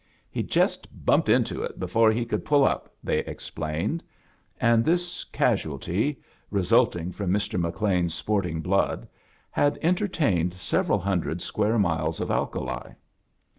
[0.31, 4.03] "He jest btimped into H before he could puU up," they explained;
[4.59, 6.17] and this casual tYt
[6.49, 7.59] resulting from Mr.
[7.59, 9.07] McLean's sporting blood,
[9.51, 12.93] had entertained several hundred square miles of alkali.